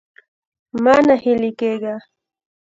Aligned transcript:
مه 0.83 0.95
ناهيلی 1.07 1.51
کېږه. 1.59 1.95